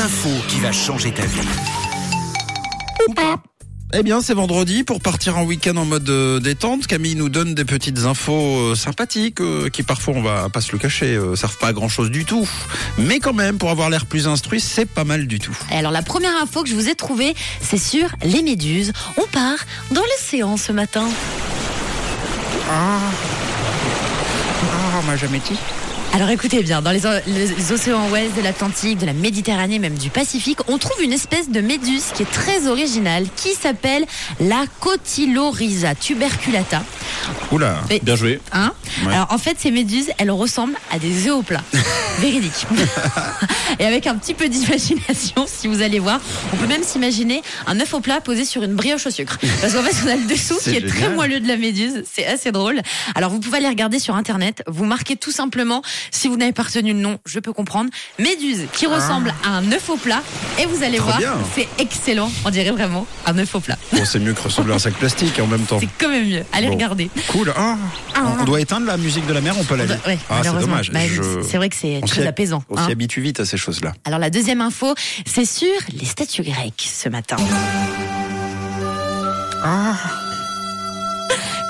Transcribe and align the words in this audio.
l'info 0.00 0.30
qui 0.48 0.58
va 0.60 0.72
changer 0.72 1.12
ta 1.12 1.26
vie. 1.26 1.46
Eh 3.92 4.02
bien, 4.02 4.22
c'est 4.22 4.32
vendredi 4.32 4.82
pour 4.82 5.02
partir 5.02 5.36
en 5.36 5.44
week-end 5.44 5.76
en 5.76 5.84
mode 5.84 6.08
euh, 6.08 6.40
détente. 6.40 6.86
Camille 6.86 7.16
nous 7.16 7.28
donne 7.28 7.54
des 7.54 7.66
petites 7.66 7.98
infos 8.06 8.70
euh, 8.70 8.74
sympathiques 8.74 9.42
euh, 9.42 9.68
qui 9.68 9.82
parfois, 9.82 10.14
on 10.16 10.22
va 10.22 10.48
pas 10.48 10.62
se 10.62 10.72
le 10.72 10.78
cacher, 10.78 11.16
euh, 11.16 11.36
servent 11.36 11.58
pas 11.58 11.66
à 11.66 11.72
grand 11.74 11.90
chose 11.90 12.10
du 12.10 12.24
tout. 12.24 12.48
Mais 12.96 13.18
quand 13.18 13.34
même, 13.34 13.58
pour 13.58 13.68
avoir 13.68 13.90
l'air 13.90 14.06
plus 14.06 14.26
instruit, 14.26 14.62
c'est 14.62 14.86
pas 14.86 15.04
mal 15.04 15.26
du 15.26 15.38
tout. 15.38 15.58
Et 15.70 15.74
alors 15.74 15.92
la 15.92 16.02
première 16.02 16.34
info 16.42 16.62
que 16.62 16.70
je 16.70 16.74
vous 16.74 16.88
ai 16.88 16.94
trouvée, 16.94 17.34
c'est 17.60 17.76
sur 17.76 18.08
les 18.24 18.40
méduses. 18.40 18.92
On 19.18 19.26
part 19.26 19.58
dans 19.90 20.02
l'océan 20.02 20.56
ce 20.56 20.72
matin. 20.72 21.06
Ah, 22.70 23.00
m'a 25.06 25.16
jamais 25.16 25.40
dit. 25.40 25.58
Alors 26.12 26.28
écoutez 26.30 26.64
bien, 26.64 26.82
dans 26.82 26.90
les, 26.90 27.06
océans 27.72 28.10
ouest 28.10 28.36
de 28.36 28.42
l'Atlantique, 28.42 28.98
de 28.98 29.06
la 29.06 29.12
Méditerranée, 29.12 29.78
même 29.78 29.96
du 29.96 30.10
Pacifique, 30.10 30.58
on 30.66 30.76
trouve 30.76 31.00
une 31.02 31.12
espèce 31.12 31.50
de 31.50 31.60
méduse 31.60 32.06
qui 32.14 32.24
est 32.24 32.30
très 32.30 32.66
originale, 32.66 33.26
qui 33.36 33.54
s'appelle 33.54 34.04
la 34.40 34.64
Cotyloryza 34.80 35.94
tuberculata. 35.94 36.82
Oula. 37.52 37.76
Bien 38.02 38.16
joué. 38.16 38.40
Hein 38.52 38.72
Ouais. 39.06 39.14
Alors 39.14 39.28
en 39.30 39.38
fait, 39.38 39.56
ces 39.58 39.70
méduses, 39.70 40.10
elles 40.18 40.30
ressemblent 40.30 40.76
à 40.90 40.98
des 40.98 41.28
œufs 41.28 41.34
au 41.36 41.42
plat. 41.42 41.62
Véridique. 42.18 42.66
Et 43.78 43.86
avec 43.86 44.06
un 44.06 44.16
petit 44.16 44.34
peu 44.34 44.48
d'imagination, 44.48 45.46
si 45.46 45.68
vous 45.68 45.80
allez 45.82 45.98
voir, 45.98 46.20
on 46.52 46.56
peut 46.56 46.66
même 46.66 46.82
s'imaginer 46.82 47.42
un 47.66 47.78
œuf 47.80 47.94
au 47.94 48.00
plat 48.00 48.20
posé 48.20 48.44
sur 48.44 48.62
une 48.62 48.74
brioche 48.74 49.06
au 49.06 49.10
sucre. 49.10 49.38
Parce 49.60 49.72
qu'en 49.74 49.82
fait, 49.82 49.94
on 50.04 50.08
a 50.08 50.16
le 50.16 50.26
dessous 50.26 50.58
qui 50.62 50.76
est 50.76 50.86
très 50.86 51.08
moelleux 51.10 51.40
de 51.40 51.48
la 51.48 51.56
méduse. 51.56 52.02
C'est 52.12 52.26
assez 52.26 52.52
drôle. 52.52 52.80
Alors 53.14 53.30
vous 53.30 53.40
pouvez 53.40 53.58
aller 53.58 53.68
regarder 53.68 53.98
sur 53.98 54.16
internet. 54.16 54.62
Vous 54.66 54.84
marquez 54.84 55.16
tout 55.16 55.32
simplement, 55.32 55.82
si 56.10 56.28
vous 56.28 56.36
n'avez 56.36 56.52
pas 56.52 56.62
retenu 56.64 56.92
le 56.92 56.98
nom, 56.98 57.18
je 57.26 57.38
peux 57.38 57.52
comprendre, 57.52 57.90
méduse 58.18 58.66
qui 58.72 58.86
ressemble 58.86 59.32
à 59.44 59.50
un 59.50 59.72
œuf 59.72 59.88
au 59.88 59.96
plat. 59.96 60.22
Et 60.60 60.66
vous 60.66 60.82
allez 60.82 60.98
voir, 60.98 61.18
c'est 61.54 61.68
excellent. 61.78 62.30
On 62.44 62.50
dirait 62.50 62.70
vraiment 62.70 63.06
un 63.26 63.38
œuf 63.38 63.54
au 63.54 63.60
plat. 63.60 63.78
Bon, 63.92 64.04
c'est 64.04 64.18
mieux 64.18 64.34
que 64.34 64.42
ressembler 64.42 64.72
à 64.72 64.76
un 64.76 64.78
sac 64.78 64.94
plastique 64.94 65.38
en 65.40 65.46
même 65.46 65.62
temps. 65.64 65.78
C'est 65.80 65.88
quand 65.98 66.08
même 66.10 66.28
mieux. 66.28 66.44
Allez 66.52 66.66
Bon. 66.68 66.74
regarder. 66.74 67.09
Cool. 67.28 67.52
Ah, 67.56 67.76
Ah. 68.14 68.36
on 68.40 68.44
doit 68.44 68.60
éteindre 68.60 68.86
la 68.86 68.96
musique 68.96 69.26
de 69.26 69.32
la 69.32 69.40
mer, 69.40 69.54
on 69.58 69.64
peut 69.64 69.76
la 69.76 69.84
Ouais, 69.84 70.18
ah, 70.28 70.40
c'est 70.44 70.52
dommage. 70.60 70.90
Bah, 70.92 71.00
Je- 71.06 71.42
C'est 71.42 71.56
vrai 71.56 71.68
que 71.68 71.76
c'est 71.76 72.00
très 72.06 72.26
apaisant. 72.26 72.62
On 72.70 72.76
hein. 72.76 72.86
s'y 72.86 72.92
habitue 72.92 73.20
vite 73.20 73.40
à 73.40 73.44
ces 73.44 73.56
choses-là. 73.56 73.92
Alors 74.04 74.18
la 74.20 74.30
deuxième 74.30 74.60
info, 74.60 74.94
c'est 75.26 75.44
sur 75.44 75.68
les 75.92 76.04
statues 76.06 76.42
grecques 76.42 76.88
ce 76.92 77.08
matin. 77.08 77.36
Ah, 79.62 79.94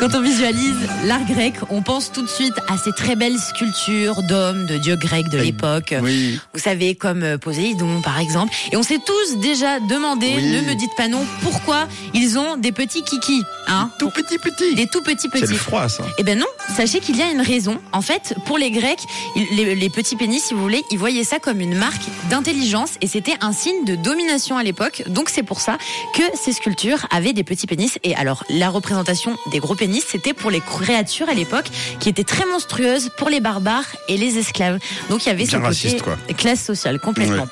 Quand 0.00 0.14
on 0.14 0.22
visualise 0.22 0.76
l'art 1.04 1.26
grec, 1.26 1.52
on 1.68 1.82
pense 1.82 2.10
tout 2.10 2.22
de 2.22 2.26
suite 2.26 2.54
à 2.68 2.78
ces 2.78 2.90
très 2.92 3.16
belles 3.16 3.38
sculptures 3.38 4.22
d'hommes, 4.22 4.64
de 4.64 4.78
dieux 4.78 4.96
grecs 4.96 5.28
de 5.28 5.36
l'époque. 5.36 5.94
oui. 6.02 6.40
Vous 6.54 6.58
savez, 6.58 6.94
comme 6.94 7.22
euh, 7.22 7.36
Poséidon 7.36 8.00
par 8.00 8.18
exemple. 8.18 8.50
Et 8.72 8.78
on 8.78 8.82
s'est 8.82 8.98
tous 9.04 9.36
déjà 9.40 9.78
demandé, 9.78 10.32
Oui. 10.38 10.52
ne 10.52 10.62
me 10.62 10.74
dites 10.74 10.94
pas 10.96 11.06
non, 11.08 11.26
pourquoi 11.42 11.86
ils 12.14 12.38
ont 12.38 12.56
des 12.56 12.72
petits 12.72 13.02
kikis, 13.02 13.42
hein 13.68 13.90
Tout 13.98 14.08
petit, 14.08 14.38
petit. 14.38 14.74
Des 14.74 14.86
tout 14.86 15.02
petits 15.02 15.28
C'est 15.34 15.40
petits. 15.40 15.52
le 15.52 15.58
froid, 15.58 15.86
ça. 15.90 16.02
Eh 16.16 16.22
ben 16.22 16.38
non, 16.38 16.46
sachez 16.74 17.00
qu'il 17.00 17.16
y 17.18 17.22
a 17.22 17.30
une 17.30 17.42
raison. 17.42 17.78
En 17.92 18.00
fait, 18.00 18.34
pour 18.46 18.56
les 18.56 18.70
Grecs, 18.70 19.04
les 19.36 19.90
petits 19.90 20.16
pénis, 20.16 20.42
si 20.42 20.54
vous 20.54 20.62
voulez, 20.62 20.82
ils 20.90 20.98
voyaient 20.98 21.24
ça 21.24 21.38
comme 21.40 21.60
une 21.60 21.74
marque 21.76 22.04
d'intelligence 22.30 22.92
et 23.02 23.06
c'était 23.06 23.34
un 23.42 23.52
signe 23.52 23.84
de 23.84 23.96
domination 23.96 24.56
à 24.56 24.62
l'époque. 24.62 25.02
Donc 25.08 25.28
c'est 25.28 25.42
pour 25.42 25.60
ça 25.60 25.76
que 26.14 26.22
ces 26.42 26.52
sculptures 26.54 27.06
avaient 27.10 27.34
des 27.34 27.44
petits 27.44 27.66
pénis. 27.66 27.98
Et 28.02 28.14
alors, 28.14 28.44
la 28.48 28.70
représentation 28.70 29.36
des 29.52 29.58
gros 29.58 29.74
pénis, 29.74 29.89
c'était 30.06 30.32
pour 30.34 30.50
les 30.50 30.60
créatures 30.60 31.28
à 31.28 31.34
l'époque 31.34 31.66
qui 31.98 32.08
étaient 32.08 32.24
très 32.24 32.44
monstrueuses 32.46 33.10
pour 33.16 33.28
les 33.28 33.40
barbares 33.40 33.84
et 34.08 34.16
les 34.16 34.38
esclaves. 34.38 34.78
Donc 35.08 35.24
il 35.24 35.28
y 35.28 35.32
avait 35.32 35.44
ce 35.44 35.50
Bien 35.50 35.58
côté 35.60 35.68
raciste, 35.68 36.02
quoi. 36.02 36.16
classe 36.36 36.64
sociale 36.64 36.98
complètement. 37.00 37.48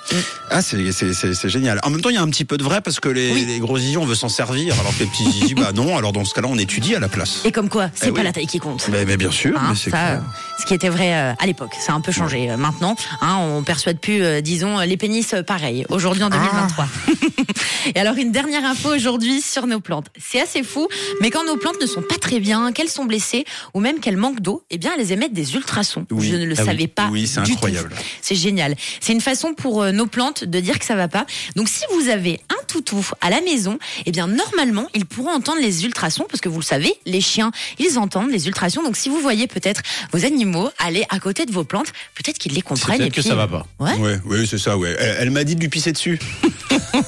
Ah, 0.51 0.63
c'est, 0.63 0.93
c'est, 0.93 1.13
c'est, 1.13 1.35
c'est 1.35 1.49
génial. 1.49 1.81
En 1.83 1.91
même 1.91 2.01
temps, 2.01 2.09
il 2.11 2.15
y 2.15 2.19
a 2.19 2.23
un 2.23 2.31
petit 2.31 2.45
peu 2.45 2.57
de 2.57 2.63
vrai 2.65 2.81
parce 2.81 3.01
que 3.01 3.09
les, 3.09 3.33
Oui. 3.33 3.45
les 3.47 3.59
gros 3.59 3.79
zizi, 3.79 3.97
on 3.99 4.05
veut 4.07 4.15
s'en 4.15 4.29
servir, 4.29 4.75
alors 4.81 4.95
que 4.97 5.01
les 5.05 5.07
petits 5.11 5.31
zizi, 5.31 5.55
bah 5.55 5.73
non. 5.75 5.97
Alors 5.97 6.13
dans 6.13 6.25
ce 6.25 6.35
cas-là, 6.35 6.49
on 6.51 6.57
étudie 6.59 6.95
à 6.95 7.01
la 7.01 7.09
place. 7.09 7.41
Et 7.45 7.53
comme 7.53 7.69
quoi, 7.69 7.91
c'est 7.95 8.09
Eh 8.09 8.13
pas 8.13 8.19
oui. 8.21 8.25
la 8.25 8.33
taille 8.33 8.47
qui 8.47 8.59
compte. 8.59 8.89
Mais, 8.91 9.05
mais 9.05 9.17
bien 9.17 9.31
sûr, 9.31 9.57
Hein, 9.59 9.69
mais 9.71 9.75
c'est 9.77 9.91
ça, 9.91 9.97
clair. 9.97 10.23
ce 10.61 10.67
qui 10.67 10.75
était 10.75 10.89
vrai 10.89 11.15
euh, 11.15 11.33
à 11.39 11.47
l'époque, 11.47 11.73
ça 11.81 11.93
a 11.93 11.97
un 11.97 12.01
peu 12.01 12.13
changé. 12.13 12.51
Euh, 12.51 12.57
Maintenant, 12.57 12.97
hein, 13.21 13.37
on 13.39 13.63
persuade 13.63 13.99
plus, 13.99 14.23
euh, 14.23 14.41
disons, 14.41 14.79
les 14.81 14.97
pénis 14.97 15.35
pareil. 15.47 15.85
Aujourd'hui, 15.89 16.23
en 16.25 16.31
2023. 16.31 16.87
Et 17.95 17.99
alors, 18.01 18.17
une 18.17 18.33
dernière 18.33 18.65
info 18.65 18.95
aujourd'hui 18.95 19.41
sur 19.41 19.67
nos 19.67 19.81
plantes. 19.81 20.07
C'est 20.19 20.41
assez 20.41 20.63
fou, 20.63 20.89
mais 21.21 21.31
quand 21.31 21.45
nos 21.45 21.57
plantes 21.57 21.81
ne 21.81 21.87
sont 21.87 22.03
pas 22.03 22.17
très 22.21 22.28
bien, 22.41 22.73
qu'elles 22.73 22.89
sont 22.89 23.05
blessées 23.05 23.45
ou 23.75 23.81
même 23.81 24.01
qu'elles 24.01 24.17
manquent 24.17 24.41
d'eau, 24.41 24.63
eh 24.71 24.79
bien, 24.79 24.93
elles 24.99 25.13
émettent 25.13 25.33
des 25.33 25.55
ultrasons. 25.55 26.07
Oui. 26.11 26.29
Je 26.31 26.37
ne 26.37 26.45
le 26.45 26.55
Ah 26.57 26.61
oui. 26.63 26.67
savais 26.67 26.87
pas. 26.87 27.09
Oui, 27.11 27.27
c'est 27.27 27.41
incroyable. 27.41 27.91
C'est 28.23 28.35
génial. 28.35 28.75
C'est 29.01 29.13
une 29.13 29.21
façon 29.21 29.55
pour 29.55 29.83
euh, 29.83 29.93
nos 29.93 30.07
plantes 30.07 30.45
de 30.45 30.61
dire 30.61 30.79
que 30.79 30.85
ça 30.85 30.95
va 30.97 31.09
pas. 31.09 31.27
Donc, 31.57 31.69
si 31.69 31.85
vous 31.95 32.09
avez 32.09 32.41
un 32.51 32.65
toutou 32.67 33.05
à 33.21 33.31
la 33.31 33.41
maison, 33.41 33.79
eh 34.07 34.11
bien, 34.13 34.27
normalement, 34.27 34.87
ils 34.95 35.07
pourront 35.07 35.31
entendre 35.33 35.61
les 35.61 35.85
ultrasons 35.85 36.27
parce 36.29 36.41
que 36.41 36.49
vous 36.49 36.59
le 36.61 36.65
savez, 36.65 36.93
les 37.07 37.21
chiens, 37.21 37.51
ils 37.79 37.99
entendent 37.99 38.31
les 38.31 38.47
ultrasons. 38.47 38.83
Donc, 38.83 38.97
si 38.97 39.09
vous 39.09 39.21
voyez 39.21 39.47
peut-être 39.47 39.81
vos 40.13 40.25
animaux 40.25 40.69
aller 40.79 41.05
à 41.09 41.19
côté 41.19 41.47
de 41.47 41.53
vos 41.53 41.65
plantes, 41.65 41.93
peut-être 42.15 42.39
qu'ils 42.39 42.53
les 42.53 42.63
comprennent. 42.63 42.99
peut-être 42.99 43.07
et 43.09 43.11
que 43.17 43.21
puis- 43.21 43.29
ça 43.29 43.35
va 43.35 43.47
pas. 43.49 43.67
Ouais. 43.79 43.95
Ouais, 43.97 44.19
oui, 44.27 44.47
c'est 44.47 44.59
ça, 44.59 44.77
ouais. 44.77 44.95
Elle, 44.99 45.17
elle 45.21 45.31
m'a 45.31 45.45
dit 45.45 45.55
de 45.57 45.61
lui 45.61 45.69
pisser 45.69 45.93
dessus. 45.93 46.19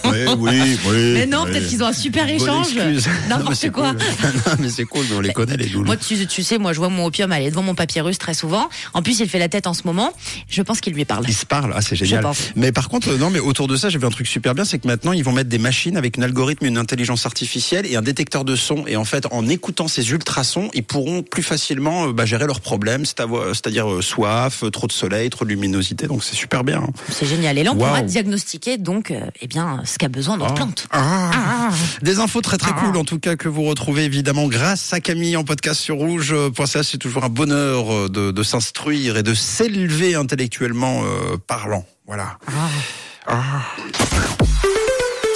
Ouais, 0.05 0.27
oui, 0.39 0.79
oui. 0.87 1.13
Mais 1.15 1.27
non, 1.27 1.43
oui. 1.45 1.51
peut-être 1.53 1.69
qu'ils 1.69 1.83
ont 1.83 1.87
un 1.87 1.93
super 1.93 2.29
échange. 2.29 2.69
excuse. 2.77 3.07
Non, 3.07 3.13
mais 3.13 3.29
N'importe 3.37 3.55
c'est 3.57 3.71
quoi. 3.71 3.91
cool. 3.93 3.99
non, 4.47 4.53
mais 4.61 4.69
c'est 4.71 4.85
cool, 4.85 5.05
on 5.17 5.21
les 5.21 5.33
connaît, 5.33 5.57
les 5.57 5.69
loulous. 5.69 5.85
Moi, 5.87 5.97
tu, 5.97 6.27
tu 6.27 6.43
sais, 6.43 6.59
moi, 6.59 6.73
je 6.73 6.79
vois 6.79 6.89
mon 6.89 7.07
opium 7.07 7.31
aller 7.33 7.51
devant 7.51 7.63
mon 7.63 7.75
papyrus 7.75 8.19
très 8.19 8.35
souvent. 8.35 8.69
En 8.95 9.03
plus, 9.03 9.21
il 9.21 9.29
fait 9.29 9.39
la 9.39 9.49
tête 9.49 9.67
en 9.67 9.75
ce 9.75 9.83
moment. 9.85 10.13
Je 10.49 10.63
pense 10.63 10.81
qu'il 10.81 10.93
lui 10.95 11.05
parle. 11.05 11.25
Ils 11.29 11.35
se 11.35 11.47
parlent, 11.47 11.73
ah 11.77 11.81
c'est 11.81 11.97
génial. 11.97 12.23
pense. 12.23 12.51
Mais 12.57 12.73
par 12.73 12.89
contre, 12.89 13.13
non, 13.17 13.31
mais 13.31 13.39
autour 13.41 13.69
de 13.69 13.77
ça, 13.77 13.89
j'ai 13.89 13.99
vu 13.99 14.07
un 14.07 14.11
truc 14.11 14.27
super 14.27 14.55
bien, 14.55 14.65
c'est 14.65 14.79
que 14.79 14.87
maintenant 14.87 15.13
ils 15.13 15.25
vont 15.25 15.33
mettre 15.33 15.49
des 15.51 15.59
machines 15.59 15.97
avec 15.97 16.19
un 16.19 16.23
algorithme, 16.23 16.67
une 16.67 16.79
intelligence 16.79 17.27
artificielle 17.27 17.87
et 17.87 17.97
un 17.97 18.03
détecteur 18.03 18.45
de 18.45 18.57
son. 18.57 18.87
Et 18.87 18.97
en 18.97 19.05
fait, 19.05 19.27
en 19.31 19.49
écoutant 19.49 19.89
ces 19.89 20.11
ultrasons, 20.11 20.71
ils 20.75 20.83
pourront 20.85 21.23
plus 21.23 21.43
facilement 21.43 22.09
euh, 22.09 22.13
bah, 22.13 22.25
gérer 22.27 22.47
leurs 22.47 22.61
problèmes, 22.61 23.05
c'est-à-dire 23.05 23.91
euh, 23.91 24.03
soif, 24.03 24.65
trop 24.73 24.87
de 24.87 24.93
soleil, 24.93 25.31
trop 25.31 25.45
de 25.45 25.51
luminosité. 25.51 26.07
Donc 26.07 26.23
c'est 26.25 26.37
super 26.37 26.65
bien. 26.65 26.79
hein. 26.83 26.91
C'est 27.11 27.27
génial. 27.27 27.59
Et 27.59 27.63
là, 27.65 27.73
on 27.73 27.77
pourra 27.77 27.93
Waouh. 27.95 28.07
diagnostiquer 28.07 28.79
donc, 28.79 29.11
euh, 29.11 29.21
eh 29.41 29.47
bien, 29.51 29.83
ce 29.85 29.99
qu'a 29.99 30.09
besoin 30.09 30.37
notre 30.37 30.55
plante. 30.55 30.87
Ah. 30.93 31.71
Des 32.03 32.21
infos 32.21 32.41
très 32.41 32.57
très 32.57 32.73
cool 32.73 32.97
en 32.97 33.05
tout 33.05 33.19
cas 33.19 33.35
que 33.37 33.49
vous 33.49 33.65
retrouvez 33.65 34.05
évidemment 34.05 34.47
grâce 34.47 34.93
à 34.93 35.01
Camille 35.01 35.37
en 35.37 35.45
podcast 35.45 35.81
sur 35.81 35.97
rouge.ca. 35.97 36.83
C'est 36.83 36.99
toujours 36.99 37.25
un 37.25 37.29
bonheur 37.29 37.93
euh, 37.93 38.09
de, 38.09 38.31
de 38.31 38.43
s'instruire 38.43 39.17
et 39.17 39.23
de 39.23 39.35
s'élever 39.35 40.15
intellectuellement 40.15 41.03
euh, 41.03 41.37
parlant. 41.47 41.85
Voilà. 42.07 42.39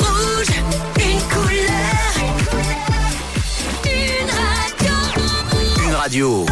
Rouge, 0.00 0.47
une 0.97 1.20
couleur, 1.28 2.14
une 3.84 4.30
radio. 4.30 5.84
Une 5.88 5.94
radio. 5.94 6.47